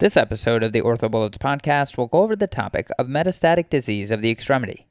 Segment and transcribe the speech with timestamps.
[0.00, 4.22] This episode of the OrthoBullets podcast will go over the topic of metastatic disease of
[4.22, 4.86] the extremity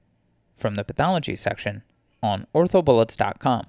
[0.55, 1.81] from the pathology section
[2.21, 3.65] on orthobullets.com.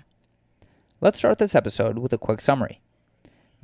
[1.00, 2.82] Let's start this episode with a quick summary.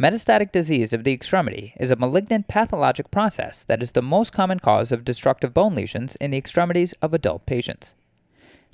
[0.01, 4.59] Metastatic disease of the extremity is a malignant pathologic process that is the most common
[4.59, 7.93] cause of destructive bone lesions in the extremities of adult patients.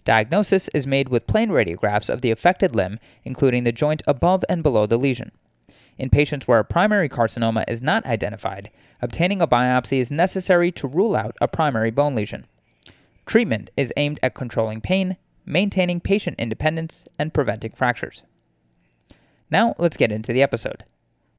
[0.05, 4.63] Diagnosis is made with plain radiographs of the affected limb, including the joint above and
[4.63, 5.33] below the lesion.
[5.99, 8.71] In patients where a primary carcinoma is not identified,
[9.01, 12.47] obtaining a biopsy is necessary to rule out a primary bone lesion.
[13.27, 18.23] Treatment is aimed at controlling pain, maintaining patient independence, and preventing fractures.
[19.51, 20.85] Now, let's get into the episode.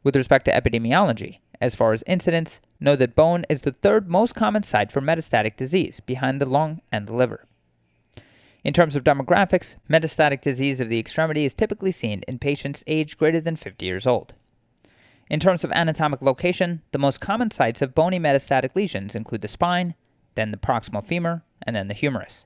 [0.04, 4.36] With respect to epidemiology, as far as incidence, know that bone is the third most
[4.36, 7.46] common site for metastatic disease behind the lung and the liver.
[8.64, 13.18] In terms of demographics, metastatic disease of the extremity is typically seen in patients aged
[13.18, 14.34] greater than 50 years old.
[15.30, 19.48] In terms of anatomic location, the most common sites of bony metastatic lesions include the
[19.48, 19.96] spine,
[20.36, 22.46] then the proximal femur, and then the humerus.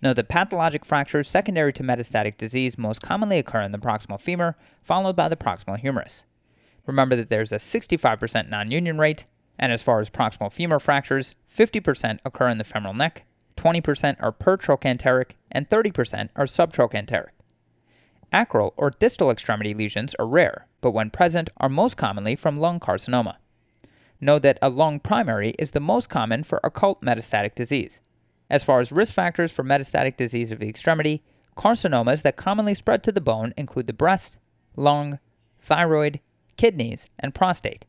[0.00, 4.54] Note that pathologic fractures secondary to metastatic disease most commonly occur in the proximal femur,
[4.82, 6.22] followed by the proximal humerus.
[6.86, 9.24] Remember that there's a 65% non union rate,
[9.58, 13.24] and as far as proximal femur fractures, 50% occur in the femoral neck,
[13.58, 17.30] 20% are pertrochanteric, and 30% are subtrochanteric.
[18.32, 22.78] Acral or distal extremity lesions are rare, but when present are most commonly from lung
[22.78, 23.36] carcinoma.
[24.20, 28.00] Know that a lung primary is the most common for occult metastatic disease.
[28.48, 31.22] As far as risk factors for metastatic disease of the extremity,
[31.56, 34.38] carcinomas that commonly spread to the bone include the breast,
[34.76, 35.18] lung,
[35.60, 36.20] thyroid,
[36.56, 37.86] kidneys, and prostate.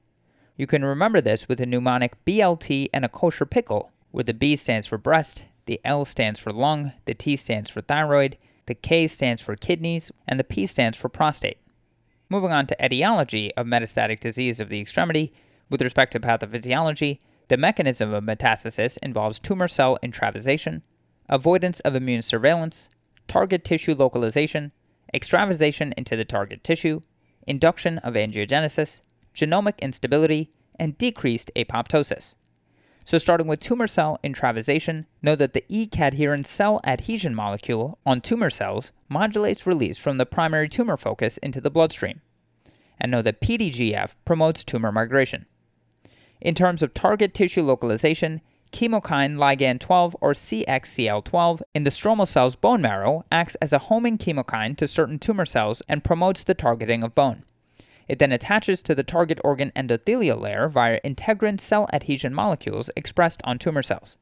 [0.57, 4.55] You can remember this with the mnemonic BLT and a kosher pickle, where the B
[4.55, 9.07] stands for breast, the L stands for lung, the T stands for thyroid, the K
[9.07, 11.59] stands for kidneys, and the P stands for prostate.
[12.27, 15.31] Moving on to etiology of metastatic disease of the extremity,
[15.69, 20.81] with respect to pathophysiology, the mechanism of metastasis involves tumor cell intravasation,
[21.29, 22.89] avoidance of immune surveillance,
[23.27, 24.71] target tissue localization,
[25.13, 27.03] extravasation into the target tissue,
[27.45, 29.01] induction of angiogenesis,
[29.35, 32.33] genomic instability, and decreased apoptosis.
[33.05, 38.49] So, starting with tumor cell intravasation, know that the E-cadherin cell adhesion molecule on tumor
[38.49, 42.21] cells modulates release from the primary tumor focus into the bloodstream.
[42.99, 45.45] And know that PDGF promotes tumor migration.
[46.41, 52.55] In terms of target tissue localization, chemokine ligand 12 or CXCL12 in the stromal cell's
[52.55, 57.03] bone marrow acts as a homing chemokine to certain tumor cells and promotes the targeting
[57.03, 57.43] of bone.
[58.09, 63.39] It then attaches to the target organ endothelial layer via integrin cell adhesion molecules expressed
[63.43, 64.17] on tumor cells.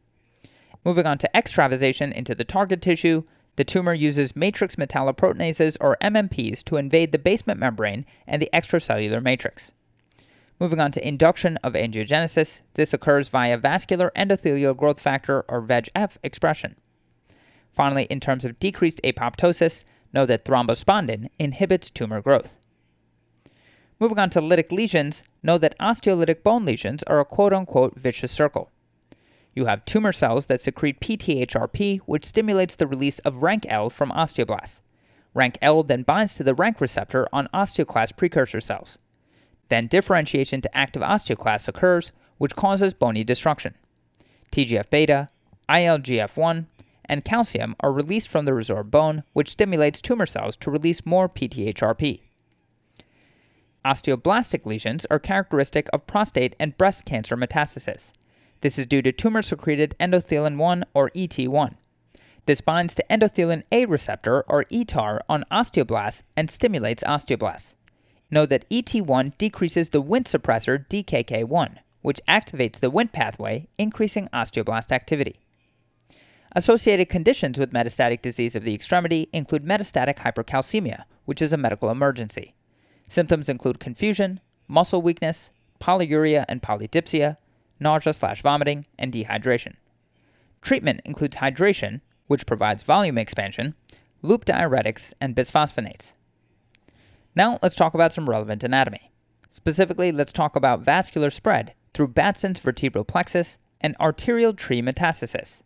[0.83, 3.23] Moving on to extravasation into the target tissue,
[3.55, 9.23] the tumor uses matrix metalloproteinases or MMPs to invade the basement membrane and the extracellular
[9.23, 9.71] matrix.
[10.59, 16.17] Moving on to induction of angiogenesis, this occurs via vascular endothelial growth factor or VEGF
[16.23, 16.75] expression.
[17.71, 22.57] Finally, in terms of decreased apoptosis, know that thrombospondin inhibits tumor growth.
[23.99, 28.31] Moving on to lytic lesions, know that osteolytic bone lesions are a quote unquote vicious
[28.31, 28.69] circle.
[29.55, 34.11] You have tumor cells that secrete PTHRP, which stimulates the release of rank L from
[34.11, 34.81] osteoblasts.
[35.33, 38.99] Rank L then binds to the rank receptor on osteoclast precursor cells.
[39.69, 43.73] Then differentiation to active osteoclasts occurs, which causes bony destruction.
[44.51, 45.29] TGF beta,
[45.67, 46.67] ILGF 1,
[47.05, 51.27] and calcium are released from the resorbed bone, which stimulates tumor cells to release more
[51.27, 52.21] PTHRP.
[53.87, 58.11] Osteoblastic lesions are characteristic of prostate and breast cancer metastasis.
[58.59, 61.75] This is due to tumor secreted endothelin 1 or ET1.
[62.47, 67.75] This binds to endothelin A receptor or ETAR on osteoblasts and stimulates osteoblasts.
[68.29, 74.91] Note that ET1 decreases the Wnt suppressor DKK1, which activates the Wnt pathway, increasing osteoblast
[74.91, 75.39] activity.
[76.53, 81.89] Associated conditions with metastatic disease of the extremity include metastatic hypercalcemia, which is a medical
[81.89, 82.53] emergency.
[83.07, 87.37] Symptoms include confusion, muscle weakness, polyuria and polydipsia,
[87.79, 89.75] nausea slash vomiting, and dehydration.
[90.61, 93.75] Treatment includes hydration, which provides volume expansion,
[94.21, 96.13] loop diuretics, and bisphosphonates.
[97.35, 99.11] Now let's talk about some relevant anatomy.
[99.49, 105.61] Specifically, let's talk about vascular spread through Batson's vertebral plexus and arterial tree metastasis.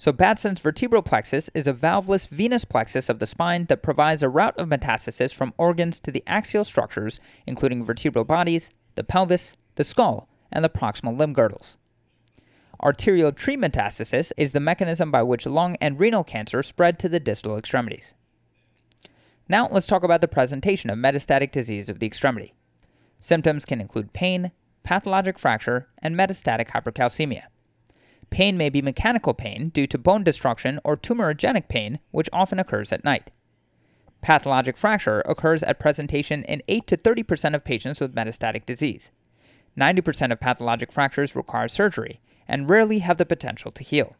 [0.00, 4.30] So, Batson's vertebral plexus is a valveless venous plexus of the spine that provides a
[4.30, 9.84] route of metastasis from organs to the axial structures, including vertebral bodies, the pelvis, the
[9.84, 11.76] skull, and the proximal limb girdles.
[12.82, 17.20] Arterial tree metastasis is the mechanism by which lung and renal cancer spread to the
[17.20, 18.14] distal extremities.
[19.50, 22.54] Now, let's talk about the presentation of metastatic disease of the extremity.
[23.20, 24.52] Symptoms can include pain,
[24.82, 27.42] pathologic fracture, and metastatic hypercalcemia.
[28.30, 32.92] Pain may be mechanical pain due to bone destruction or tumorigenic pain, which often occurs
[32.92, 33.30] at night.
[34.22, 39.10] Pathologic fracture occurs at presentation in 8 to 30% of patients with metastatic disease.
[39.78, 44.16] 90% of pathologic fractures require surgery and rarely have the potential to heal.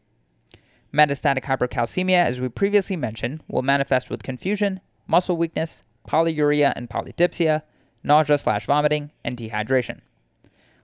[0.93, 7.61] Metastatic hypercalcemia, as we previously mentioned, will manifest with confusion, muscle weakness, polyuria and polydipsia,
[8.03, 10.01] nausea slash vomiting, and dehydration.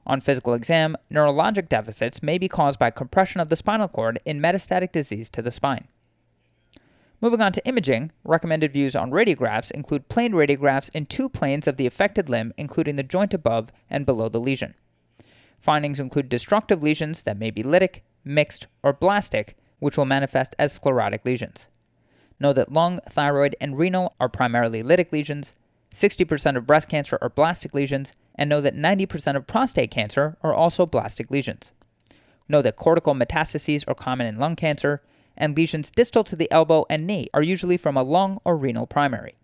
[0.07, 4.39] On physical exam, neurologic deficits may be caused by compression of the spinal cord in
[4.39, 5.89] metastatic disease to the spine.
[7.19, 11.75] Moving on to imaging, recommended views on radiographs include plain radiographs in two planes of
[11.75, 14.75] the affected limb, including the joint above and below the lesion.
[15.59, 20.71] Findings include destructive lesions that may be lytic, mixed, or blastic, which will manifest as
[20.71, 21.67] sclerotic lesions.
[22.39, 25.53] Know that lung, thyroid, and renal are primarily lytic lesions,
[25.93, 30.53] 60% of breast cancer are blastic lesions, and know that 90% of prostate cancer are
[30.53, 31.71] also blastic lesions.
[32.47, 35.01] Know that cortical metastases are common in lung cancer,
[35.35, 38.87] and lesions distal to the elbow and knee are usually from a lung or renal
[38.87, 39.35] primary.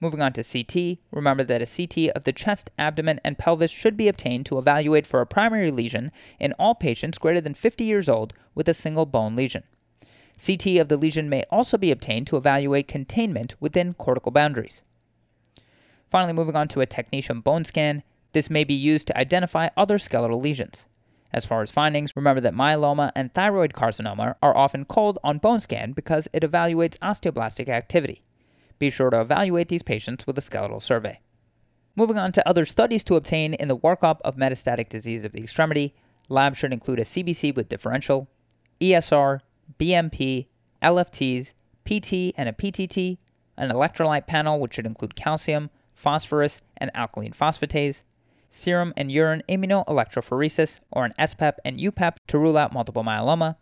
[0.00, 3.96] Moving on to CT, remember that a CT of the chest, abdomen, and pelvis should
[3.96, 8.08] be obtained to evaluate for a primary lesion in all patients greater than 50 years
[8.08, 9.64] old with a single bone lesion.
[10.44, 14.82] CT of the lesion may also be obtained to evaluate containment within cortical boundaries.
[16.10, 18.02] Finally, moving on to a technetium bone scan,
[18.32, 20.84] this may be used to identify other skeletal lesions.
[21.32, 25.60] As far as findings, remember that myeloma and thyroid carcinoma are often called on bone
[25.60, 28.22] scan because it evaluates osteoblastic activity.
[28.78, 31.20] Be sure to evaluate these patients with a skeletal survey.
[31.96, 35.42] Moving on to other studies to obtain in the workup of metastatic disease of the
[35.42, 35.94] extremity,
[36.28, 38.28] labs should include a CBC with differential,
[38.80, 39.40] ESR,
[39.78, 40.46] BMP,
[40.82, 41.52] LFTs,
[41.84, 43.18] PT and a PTT,
[43.56, 48.02] an electrolyte panel which should include calcium, phosphorus, and alkaline phosphatase,
[48.48, 53.56] serum and urine immunoelectrophoresis, or an SPEP and UPEP to rule out multiple myeloma,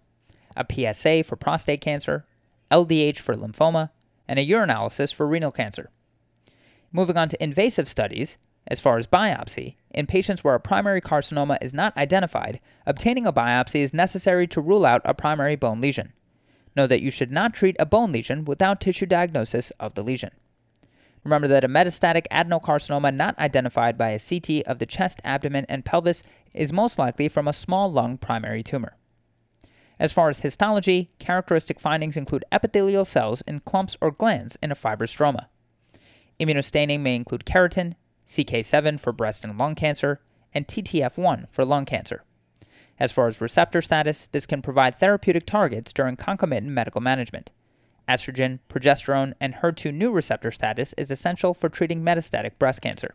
[0.57, 2.27] a PSA for prostate cancer,
[2.71, 3.91] LDH for lymphoma,
[4.29, 5.91] and a urinalysis for renal cancer.
[6.93, 8.37] Moving on to invasive studies,
[8.69, 13.33] as far as biopsy, in patients where a primary carcinoma is not identified, obtaining a
[13.33, 16.13] biopsy is necessary to rule out a primary bone lesion.
[16.77, 20.31] Know that you should not treat a bone lesion without tissue diagnosis of the lesion.
[21.27, 25.85] Remember that a metastatic adenocarcinoma not identified by a CT of the chest, abdomen, and
[25.85, 26.23] pelvis
[26.55, 28.97] is most likely from a small lung primary tumor.
[29.99, 34.77] As far as histology, characteristic findings include epithelial cells in clumps or glands in a
[34.77, 35.47] fibrostroma.
[36.39, 37.95] Immunostaining may include keratin,
[38.29, 40.21] CK7 for breast and lung cancer,
[40.55, 42.23] and TTF1 for lung cancer.
[43.01, 47.51] As far as receptor status, this can provide therapeutic targets during concomitant medical management
[48.09, 53.15] estrogen, progesterone, and HER2/neu receptor status is essential for treating metastatic breast cancer.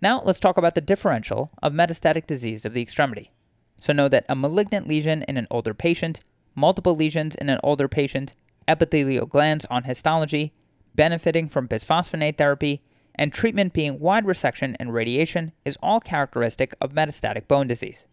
[0.00, 3.32] Now let's talk about the differential of metastatic disease of the extremity.
[3.80, 6.20] So know that a malignant lesion in an older patient,
[6.54, 8.34] multiple lesions in an older patient,
[8.68, 10.52] epithelial glands on histology,
[10.94, 12.82] benefiting from bisphosphonate therapy,
[13.14, 18.04] and treatment being wide resection and radiation is all characteristic of metastatic bone disease.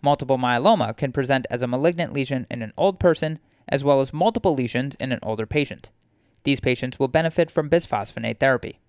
[0.00, 4.12] Multiple myeloma can present as a malignant lesion in an old person as well as
[4.12, 5.90] multiple lesions in an older patient.
[6.44, 8.80] These patients will benefit from bisphosphonate therapy.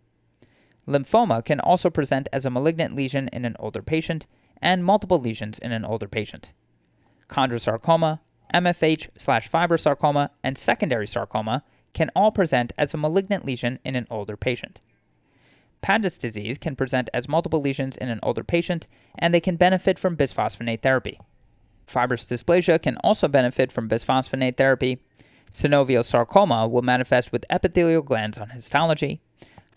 [0.87, 4.25] Lymphoma can also present as a malignant lesion in an older patient
[4.61, 6.51] and multiple lesions in an older patient.
[7.29, 8.19] Chondrosarcoma,
[8.53, 14.07] MFH slash fibrosarcoma, and secondary sarcoma can all present as a malignant lesion in an
[14.09, 14.81] older patient.
[15.81, 19.97] Paget's disease can present as multiple lesions in an older patient, and they can benefit
[19.97, 21.19] from bisphosphonate therapy.
[21.89, 24.99] Fibrous dysplasia can also benefit from bisphosphonate therapy.
[25.51, 29.21] Synovial sarcoma will manifest with epithelial glands on histology.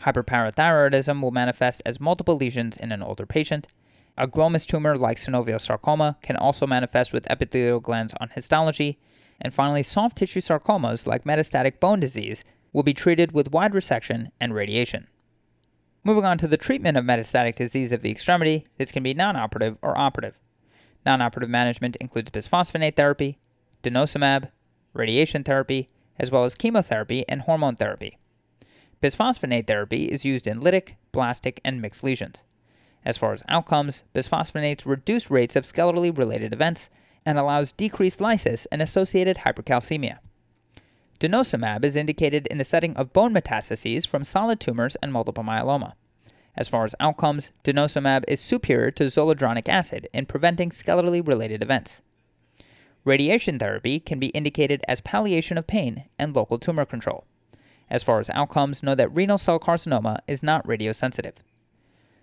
[0.02, 3.66] Hyperparathyroidism will manifest as multiple lesions in an older patient.
[4.18, 8.98] A glomus tumor like synovial sarcoma can also manifest with epithelial glands on histology.
[9.40, 14.30] And finally, soft tissue sarcomas like metastatic bone disease will be treated with wide resection
[14.38, 15.06] and radiation.
[16.04, 19.34] Moving on to the treatment of metastatic disease of the extremity, this can be non
[19.34, 20.34] operative or operative.
[21.04, 23.38] Non-operative management includes bisphosphonate therapy,
[23.82, 24.50] denosumab,
[24.92, 28.18] radiation therapy, as well as chemotherapy and hormone therapy.
[29.02, 32.42] Bisphosphonate therapy is used in lytic, blastic, and mixed lesions.
[33.04, 36.88] As far as outcomes, bisphosphonates reduce rates of skeletally related events
[37.26, 40.18] and allows decreased lysis and associated hypercalcemia.
[41.18, 45.94] Denosumab is indicated in the setting of bone metastases from solid tumors and multiple myeloma.
[46.54, 52.02] As far as outcomes, denosumab is superior to zoledronic acid in preventing skeletally related events.
[53.04, 57.24] Radiation therapy can be indicated as palliation of pain and local tumor control.
[57.90, 61.34] As far as outcomes, know that renal cell carcinoma is not radiosensitive.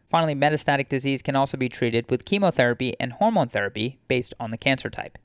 [0.09, 4.57] Finally, metastatic disease can also be treated with chemotherapy and hormone therapy based on the
[4.57, 5.17] cancer type.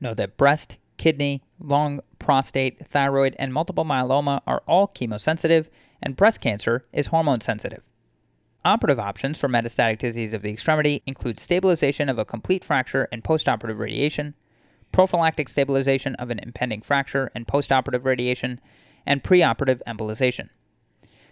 [0.00, 5.66] Know that breast, kidney, lung, prostate, thyroid, and multiple myeloma are all chemosensitive,
[6.02, 7.82] and breast cancer is hormone sensitive.
[8.64, 13.24] Operative options for metastatic disease of the extremity include stabilization of a complete fracture and
[13.24, 14.34] postoperative radiation,
[14.92, 18.60] prophylactic stabilization of an impending fracture and postoperative radiation,
[19.04, 20.48] and preoperative embolization.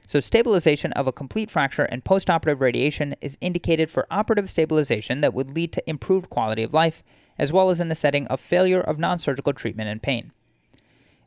[0.08, 5.32] So, stabilization of a complete fracture and postoperative radiation is indicated for operative stabilization that
[5.32, 7.04] would lead to improved quality of life,
[7.38, 10.32] as well as in the setting of failure of non surgical treatment and pain.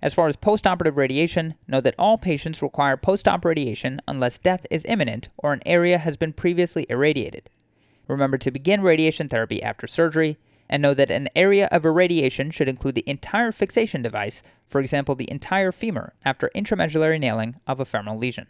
[0.04, 4.84] As far as postoperative radiation, know that all patients require postop radiation unless death is
[4.84, 7.50] imminent or an area has been previously irradiated.
[8.10, 12.68] Remember to begin radiation therapy after surgery, and know that an area of irradiation should
[12.68, 17.86] include the entire fixation device, for example, the entire femur, after intramedullary nailing of a
[17.86, 18.48] femoral lesion.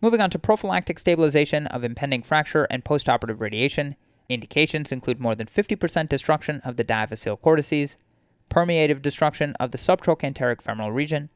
[0.00, 3.94] Moving on to prophylactic stabilization of impending fracture and postoperative radiation,
[4.28, 7.96] indications include more than 50% destruction of the diaphyseal cortices,
[8.50, 11.30] permeative destruction of the subtrochanteric femoral region,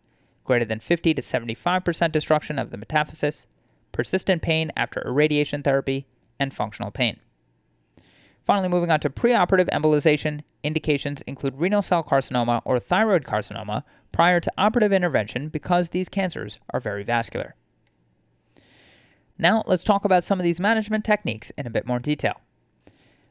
[0.44, 3.46] greater than 50 to 75% destruction of the metaphysis,
[3.92, 6.06] persistent pain after irradiation therapy,
[6.38, 7.18] and functional pain.
[8.44, 14.38] Finally, moving on to preoperative embolization, indications include renal cell carcinoma or thyroid carcinoma prior
[14.38, 17.54] to operative intervention because these cancers are very vascular.
[19.38, 22.40] Now, let's talk about some of these management techniques in a bit more detail.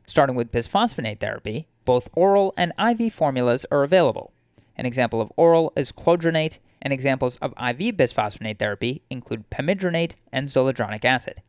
[0.05, 4.31] Starting with bisphosphonate therapy, both oral and IV formulas are available.
[4.75, 10.47] An example of oral is clodronate, and examples of IV bisphosphonate therapy include pamidronate and
[10.47, 11.41] zoledronic acid.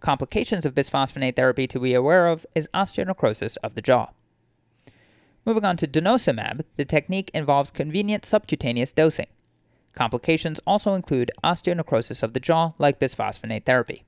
[0.00, 4.10] Complications of bisphosphonate therapy to be aware of is osteonecrosis of the jaw.
[5.46, 9.26] Moving on to denosumab, the technique involves convenient subcutaneous dosing.
[9.94, 14.04] Complications also include osteonecrosis of the jaw, like bisphosphonate therapy.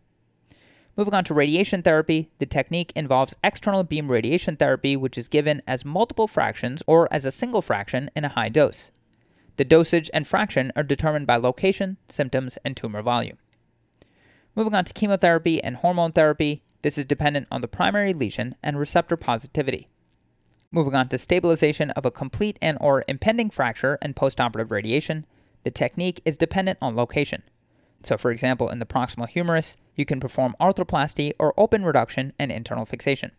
[0.96, 5.60] Moving on to radiation therapy, the technique involves external beam radiation therapy, which is given
[5.66, 8.90] as multiple fractions or as a single fraction in a high dose.
[9.58, 13.36] The dosage and fraction are determined by location, symptoms, and tumor volume.
[14.54, 18.78] Moving on to chemotherapy and hormone therapy, this is dependent on the primary lesion and
[18.78, 19.88] receptor positivity.
[20.72, 25.26] Moving on to stabilization of a complete and or impending fracture and postoperative radiation,
[25.62, 27.42] the technique is dependent on location.
[28.02, 32.52] So, for example, in the proximal humerus, you can perform arthroplasty or open reduction and
[32.52, 33.32] internal fixation.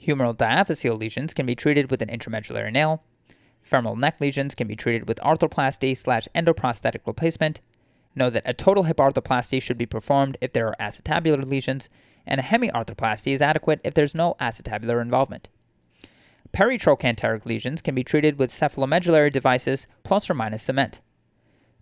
[0.00, 3.02] Humeral diaphyseal lesions can be treated with an intramedullary nail.
[3.62, 7.60] Femoral neck lesions can be treated with arthroplasty slash endoprosthetic replacement.
[8.14, 11.88] Know that a total hip arthroplasty should be performed if there are acetabular lesions,
[12.26, 15.48] and a hemiarthroplasty is adequate if there's no acetabular involvement.
[16.52, 21.00] Peritrochanteric lesions can be treated with cephalomedullary devices plus or minus cement.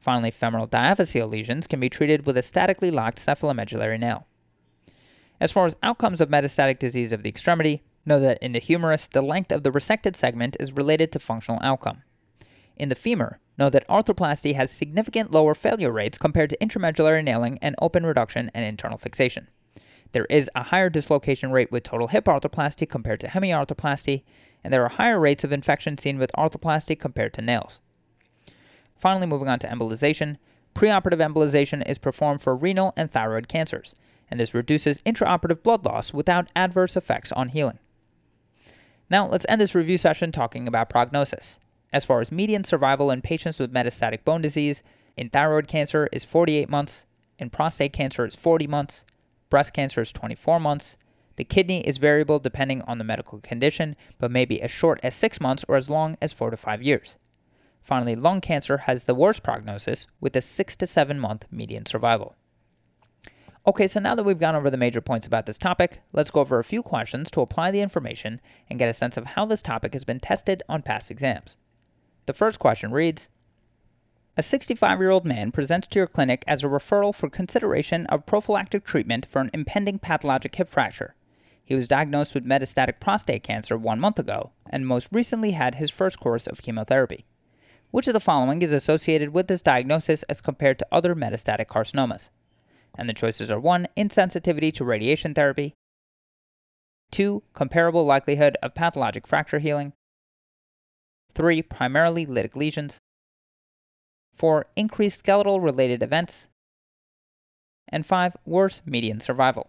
[0.01, 4.27] Finally, femoral diaphyseal lesions can be treated with a statically locked cephalomedullary nail.
[5.39, 9.07] As far as outcomes of metastatic disease of the extremity, know that in the humerus,
[9.09, 12.03] the length of the resected segment is related to functional outcome.
[12.77, 17.59] In the femur, know that arthroplasty has significant lower failure rates compared to intramedullary nailing
[17.61, 19.49] and open reduction and internal fixation.
[20.13, 24.23] There is a higher dislocation rate with total hip arthroplasty compared to hemiarthroplasty,
[24.65, 27.81] and there are higher rates of infection seen with arthroplasty compared to nails.
[29.01, 30.37] Finally, moving on to embolization.
[30.75, 33.95] Preoperative embolization is performed for renal and thyroid cancers,
[34.31, 37.79] and this reduces intraoperative blood loss without adverse effects on healing.
[39.09, 41.59] Now, let's end this review session talking about prognosis.
[41.93, 44.83] As far as median survival in patients with metastatic bone disease,
[45.17, 47.07] in thyroid cancer is 48 months,
[47.39, 49.05] in prostate cancer is 40 months,
[49.49, 50.97] breast cancer is 24 months.
[51.37, 55.15] The kidney is variable depending on the medical condition, but may be as short as
[55.15, 57.17] 6 months or as long as 4 to 5 years.
[57.83, 62.37] Finally, lung cancer has the worst prognosis with a 6 to 7 month median survival.
[63.67, 66.41] Okay, so now that we've gone over the major points about this topic, let's go
[66.41, 69.61] over a few questions to apply the information and get a sense of how this
[69.61, 71.57] topic has been tested on past exams.
[72.25, 73.29] The first question reads
[74.37, 78.25] A 65 year old man presents to your clinic as a referral for consideration of
[78.25, 81.15] prophylactic treatment for an impending pathologic hip fracture.
[81.63, 85.91] He was diagnosed with metastatic prostate cancer one month ago and most recently had his
[85.91, 87.27] first course of chemotherapy.
[87.91, 92.29] Which of the following is associated with this diagnosis as compared to other metastatic carcinomas?
[92.97, 93.89] And the choices are 1.
[93.97, 95.75] Insensitivity to radiation therapy,
[97.11, 97.43] 2.
[97.53, 99.93] Comparable likelihood of pathologic fracture healing,
[101.35, 101.63] 3.
[101.63, 102.99] Primarily lytic lesions,
[104.37, 104.67] 4.
[104.77, 106.49] Increased skeletal related events,
[107.89, 108.37] and 5.
[108.47, 109.69] Worse median survival.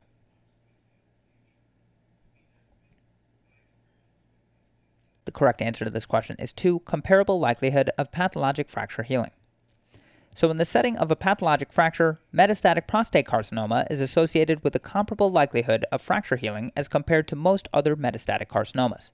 [5.32, 6.80] The correct answer to this question is 2.
[6.80, 9.32] Comparable likelihood of pathologic fracture healing.
[10.36, 14.80] So, in the setting of a pathologic fracture, metastatic prostate carcinoma is associated with a
[14.80, 19.12] comparable likelihood of fracture healing as compared to most other metastatic carcinomas.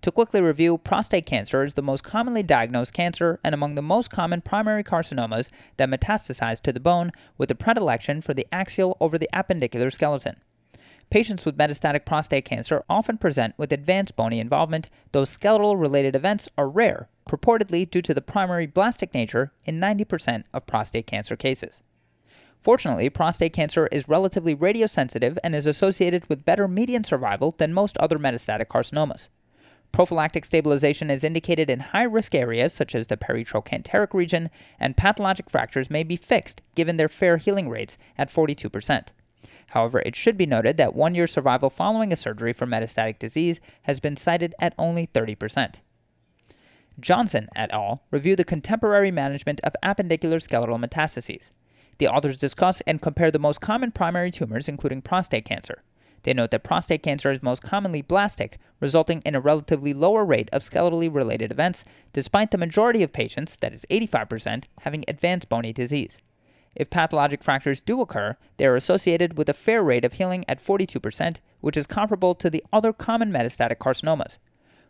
[0.00, 4.10] To quickly review, prostate cancer is the most commonly diagnosed cancer and among the most
[4.10, 9.18] common primary carcinomas that metastasize to the bone, with a predilection for the axial over
[9.18, 10.40] the appendicular skeleton.
[11.12, 16.48] Patients with metastatic prostate cancer often present with advanced bony involvement, though skeletal related events
[16.56, 21.82] are rare, purportedly due to the primary blastic nature in 90% of prostate cancer cases.
[22.62, 27.98] Fortunately, prostate cancer is relatively radiosensitive and is associated with better median survival than most
[27.98, 29.28] other metastatic carcinomas.
[29.92, 34.48] Prophylactic stabilization is indicated in high risk areas such as the peritrochanteric region,
[34.80, 39.08] and pathologic fractures may be fixed given their fair healing rates at 42%.
[39.72, 43.58] However, it should be noted that one year survival following a surgery for metastatic disease
[43.84, 45.76] has been cited at only 30%.
[47.00, 48.02] Johnson et al.
[48.10, 51.52] review the contemporary management of appendicular skeletal metastases.
[51.96, 55.82] The authors discuss and compare the most common primary tumors, including prostate cancer.
[56.24, 60.50] They note that prostate cancer is most commonly blastic, resulting in a relatively lower rate
[60.52, 65.72] of skeletally related events, despite the majority of patients, that is 85%, having advanced bony
[65.72, 66.18] disease.
[66.74, 70.64] If pathologic fractures do occur, they are associated with a fair rate of healing at
[70.64, 74.38] 42%, which is comparable to the other common metastatic carcinomas.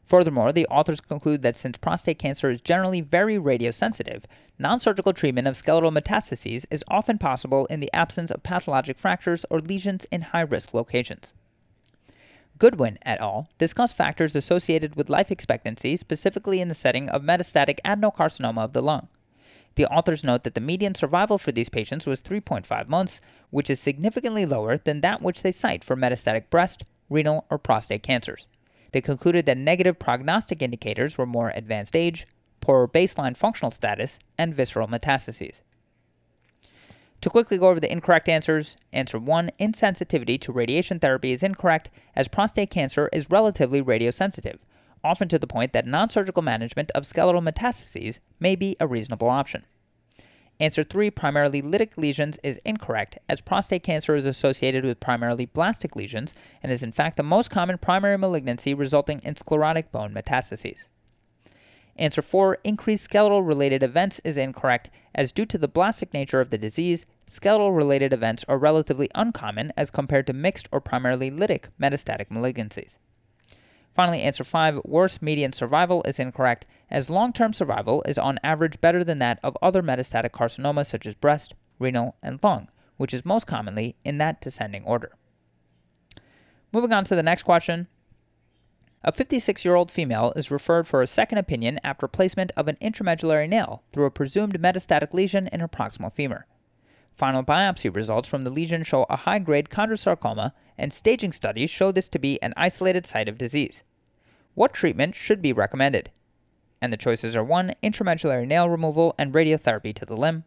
[0.04, 4.24] Furthermore, the authors conclude that since prostate cancer is generally very radiosensitive,
[4.58, 9.44] non surgical treatment of skeletal metastases is often possible in the absence of pathologic fractures
[9.50, 11.32] or lesions in high risk locations.
[12.58, 13.48] Goodwin et al.
[13.58, 18.82] discuss factors associated with life expectancy, specifically in the setting of metastatic adenocarcinoma of the
[18.82, 19.08] lung.
[19.74, 23.80] The authors note that the median survival for these patients was 3.5 months, which is
[23.80, 28.48] significantly lower than that which they cite for metastatic breast, renal, or prostate cancers.
[28.92, 32.26] They concluded that negative prognostic indicators were more advanced age,
[32.60, 35.60] poorer baseline functional status, and visceral metastases.
[37.22, 41.88] To quickly go over the incorrect answers, answer 1 insensitivity to radiation therapy is incorrect
[42.16, 44.58] as prostate cancer is relatively radiosensitive,
[45.04, 49.28] often to the point that non surgical management of skeletal metastases may be a reasonable
[49.28, 49.64] option.
[50.60, 55.96] Answer 3, primarily lytic lesions, is incorrect, as prostate cancer is associated with primarily blastic
[55.96, 60.86] lesions and is in fact the most common primary malignancy resulting in sclerotic bone metastases.
[61.96, 66.50] Answer 4, increased skeletal related events is incorrect, as due to the blastic nature of
[66.50, 71.64] the disease, skeletal related events are relatively uncommon as compared to mixed or primarily lytic
[71.80, 72.98] metastatic malignancies.
[73.94, 78.80] Finally, answer 5 worse median survival is incorrect, as long term survival is on average
[78.80, 83.24] better than that of other metastatic carcinomas such as breast, renal, and lung, which is
[83.24, 85.12] most commonly in that descending order.
[86.72, 87.86] Moving on to the next question.
[89.04, 92.78] A 56 year old female is referred for a second opinion after placement of an
[92.80, 96.46] intramedullary nail through a presumed metastatic lesion in her proximal femur.
[97.16, 101.92] Final biopsy results from the lesion show a high grade chondrosarcoma, and staging studies show
[101.92, 103.82] this to be an isolated site of disease.
[104.54, 106.10] What treatment should be recommended?
[106.80, 107.72] And the choices are 1.
[107.82, 110.44] Intramedullary nail removal and radiotherapy to the limb,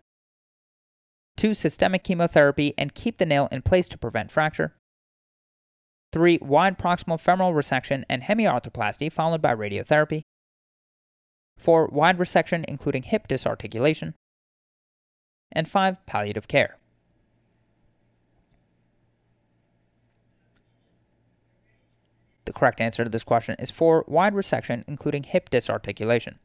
[1.37, 1.53] 2.
[1.53, 4.75] Systemic chemotherapy and keep the nail in place to prevent fracture,
[6.13, 6.39] 3.
[6.41, 10.21] Wide proximal femoral resection and hemiarthroplasty followed by radiotherapy,
[11.57, 11.87] 4.
[11.87, 14.13] Wide resection including hip disarticulation,
[15.51, 16.05] and 5.
[16.05, 16.77] Palliative care.
[22.55, 26.39] Correct answer to this question is for Wide resection, including hip disarticulation.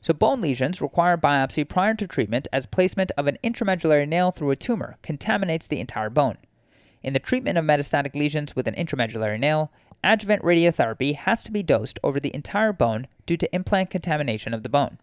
[0.00, 4.50] So, bone lesions require biopsy prior to treatment as placement of an intramedullary nail through
[4.50, 6.38] a tumor contaminates the entire bone.
[7.04, 9.70] In the treatment of metastatic lesions with an intramedullary nail,
[10.02, 14.64] adjuvant radiotherapy has to be dosed over the entire bone due to implant contamination of
[14.64, 14.98] the bone.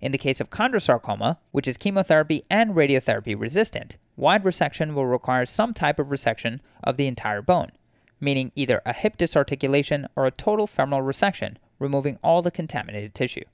[0.00, 5.44] In the case of chondrosarcoma, which is chemotherapy and radiotherapy resistant, wide resection will require
[5.44, 7.72] some type of resection of the entire bone,
[8.20, 13.44] meaning either a hip disarticulation or a total femoral resection, removing all the contaminated tissue.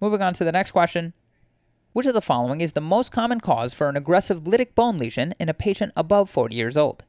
[0.00, 1.14] Moving on to the next question.
[1.92, 5.34] Which of the following is the most common cause for an aggressive lytic bone lesion
[5.40, 7.04] in a patient above 40 years old?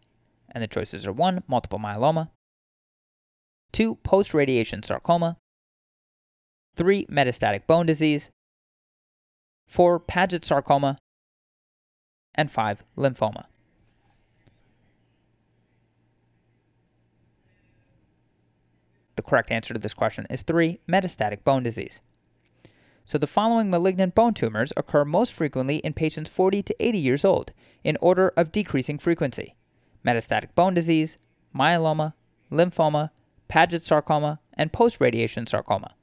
[0.52, 1.44] And the choices are 1.
[1.48, 2.30] Multiple myeloma,
[3.74, 3.96] 2.
[3.96, 5.38] Post radiation sarcoma,
[6.76, 7.06] 3.
[7.06, 8.30] Metastatic bone disease,
[9.68, 10.00] 4.
[10.00, 10.98] Paget sarcoma,
[12.34, 12.84] and 5.
[12.98, 13.46] Lymphoma.
[19.20, 20.80] The correct answer to this question is 3.
[20.88, 22.00] Metastatic bone disease.
[23.04, 27.26] So the following malignant bone tumors occur most frequently in patients 40 to 80 years
[27.26, 27.52] old,
[27.84, 29.56] in order of decreasing frequency
[30.06, 31.18] metastatic bone disease,
[31.54, 32.14] myeloma,
[32.50, 33.10] lymphoma,
[33.50, 35.96] Paget sarcoma, and post radiation sarcoma.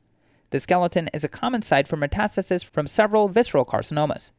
[0.51, 4.31] The The skeleton is a common site for metastasis from several visceral carcinomas.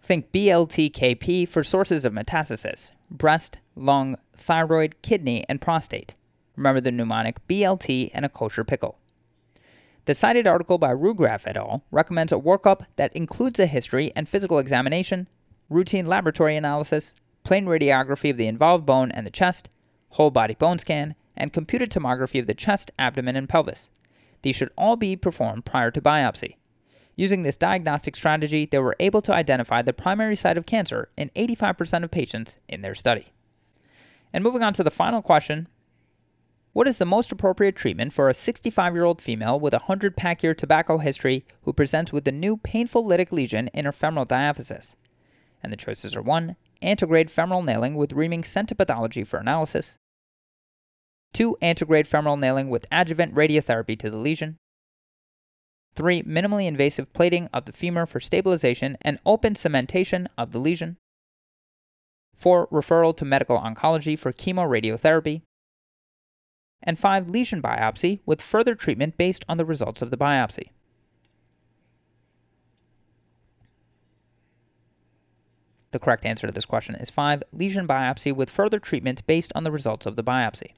[0.00, 6.14] Think BLTKP for sources of metastasis breast, lung, thyroid, kidney, and prostate.
[6.56, 8.98] Remember the mnemonic BLT and a kosher pickle.
[10.04, 11.84] The cited article by Rougraff et al.
[11.90, 15.28] recommends a workup that includes a history and physical examination,
[15.70, 19.70] routine laboratory analysis, plain radiography of the involved bone and the chest,
[20.10, 23.88] whole body bone scan, and computed tomography of the chest, abdomen, and pelvis.
[24.42, 26.56] These should all be performed prior to biopsy.
[27.14, 31.30] Using this diagnostic strategy, they were able to identify the primary site of cancer in
[31.36, 33.32] 85% of patients in their study.
[34.32, 35.68] And moving on to the final question
[36.74, 40.16] What is the most appropriate treatment for a 65 year old female with a 100
[40.16, 44.24] pack year tobacco history who presents with a new painful lytic lesion in her femoral
[44.24, 44.94] diaphysis?
[45.62, 46.56] And the choices are 1.
[46.80, 49.98] Antegrade femoral nailing with reaming sent pathology for analysis.
[51.34, 51.58] 2.
[51.60, 54.56] Antegrade femoral nailing with adjuvant radiotherapy to the lesion.
[55.94, 56.22] 3.
[56.22, 60.96] Minimally invasive plating of the femur for stabilization and open cementation of the lesion.
[62.34, 62.68] 4.
[62.68, 65.42] Referral to medical oncology for chemoradiotherapy.
[66.82, 67.30] And 5.
[67.30, 70.70] Lesion biopsy with further treatment based on the results of the biopsy.
[75.92, 77.42] The correct answer to this question is 5.
[77.52, 80.72] Lesion biopsy with further treatment based on the results of the biopsy.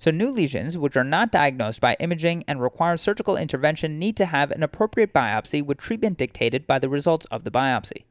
[0.00, 4.26] So, new lesions, which are not diagnosed by imaging and require surgical intervention, need to
[4.26, 8.04] have an appropriate biopsy with treatment dictated by the results of the biopsy.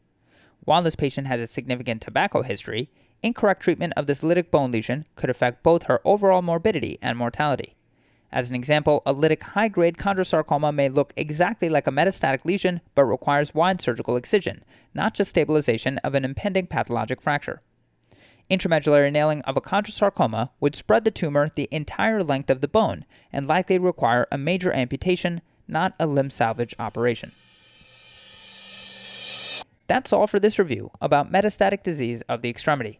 [0.66, 2.90] While this patient has a significant tobacco history,
[3.24, 7.76] incorrect treatment of this lytic bone lesion could affect both her overall morbidity and mortality.
[8.32, 12.82] As an example, a lytic high grade chondrosarcoma may look exactly like a metastatic lesion
[12.94, 17.62] but requires wide surgical excision, not just stabilization of an impending pathologic fracture.
[18.50, 23.06] Intramedullary nailing of a chondrosarcoma would spread the tumor the entire length of the bone
[23.32, 27.32] and likely require a major amputation, not a limb salvage operation.
[29.88, 33.00] That's all for this review about metastatic disease of the extremity.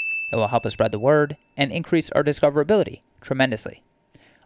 [0.31, 3.83] It will help us spread the word and increase our discoverability tremendously.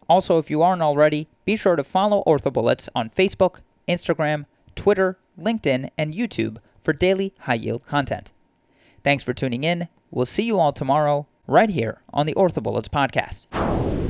[0.10, 4.46] Also, if you aren't already, be sure to follow OrthoBullets on Facebook, Instagram,
[4.76, 8.32] Twitter, LinkedIn, and YouTube for daily high yield content.
[9.04, 9.88] Thanks for tuning in.
[10.12, 14.05] We'll see you all tomorrow, right here on the OrthoBullets podcast.